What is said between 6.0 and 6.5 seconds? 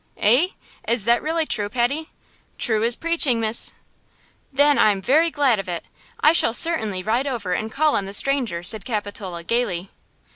I